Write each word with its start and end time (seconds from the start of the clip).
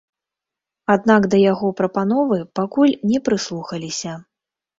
Аднак 0.93 1.27
да 1.33 1.37
яго 1.51 1.67
прапановы 1.81 2.39
пакуль 2.61 2.97
не 3.11 3.21
прыслухаліся. 3.31 4.17